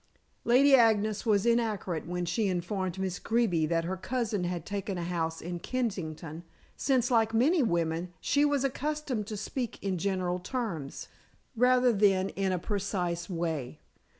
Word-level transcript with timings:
Lady 0.45 0.73
Agnes 0.73 1.27
was 1.27 1.45
inaccurate 1.45 2.07
when 2.07 2.25
she 2.25 2.47
informed 2.47 2.97
Miss 2.97 3.19
Greeby 3.19 3.67
that 3.67 3.83
her 3.83 3.97
cousin 3.97 4.45
had 4.45 4.65
taken 4.65 4.97
a 4.97 5.03
house 5.03 5.41
in 5.43 5.59
Kensington, 5.59 6.43
since, 6.75 7.11
like 7.11 7.35
many 7.35 7.61
women, 7.61 8.11
she 8.19 8.43
was 8.43 8.63
accustomed 8.63 9.27
to 9.27 9.37
speak 9.37 9.77
in 9.83 9.99
general 9.99 10.39
terms, 10.39 11.07
rather 11.55 11.93
than 11.93 12.29
in 12.29 12.51
a 12.51 12.57
precise 12.57 13.29
way. 13.29 13.77